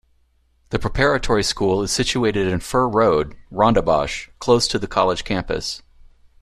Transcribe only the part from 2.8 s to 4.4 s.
Road, Rondebosch